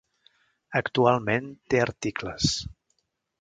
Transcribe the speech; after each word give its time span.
Actualment, 0.79 1.51
té 1.75 1.83
articles. 1.85 2.49